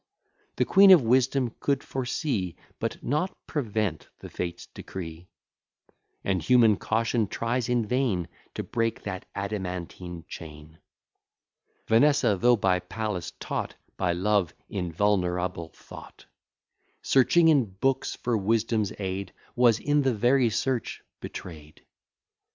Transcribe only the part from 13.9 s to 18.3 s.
By Love invulnerable thought, Searching in books